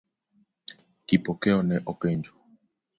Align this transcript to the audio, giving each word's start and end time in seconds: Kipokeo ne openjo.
Kipokeo 1.07 1.59
ne 1.69 1.75
openjo. 1.91 2.31